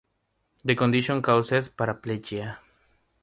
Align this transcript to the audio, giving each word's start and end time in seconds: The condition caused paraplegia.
The 0.65 0.73
condition 0.73 1.21
caused 1.21 1.51
paraplegia. 1.77 2.57